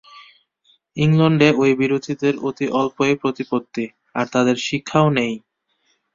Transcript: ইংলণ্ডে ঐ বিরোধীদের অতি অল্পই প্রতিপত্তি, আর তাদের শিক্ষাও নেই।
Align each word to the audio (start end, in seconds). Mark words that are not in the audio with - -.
ইংলণ্ডে 0.97 1.49
ঐ 1.57 1.75
বিরোধীদের 1.79 2.33
অতি 2.47 2.65
অল্পই 2.73 3.13
প্রতিপত্তি, 3.21 3.85
আর 4.15 4.25
তাদের 4.33 4.57
শিক্ষাও 4.67 5.07
নেই। 5.17 5.33